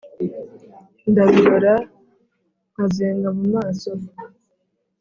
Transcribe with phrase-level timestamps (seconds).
[1.09, 1.73] ndabirora
[2.71, 3.91] nkazenga.mu maso